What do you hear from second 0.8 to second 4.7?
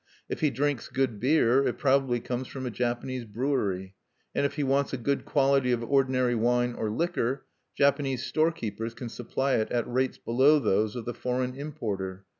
good beer, it probably comes from a Japanese brewery; and if he